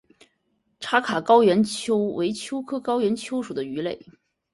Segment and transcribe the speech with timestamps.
[0.79, 4.03] 茶卡高原鳅为鳅科高原鳅属的鱼类。